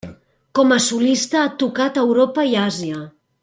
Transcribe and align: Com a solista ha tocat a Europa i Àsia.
Com 0.59 0.73
a 0.75 0.77
solista 0.85 1.37
ha 1.41 1.53
tocat 1.65 2.01
a 2.03 2.07
Europa 2.09 2.47
i 2.55 2.59
Àsia. 2.67 3.05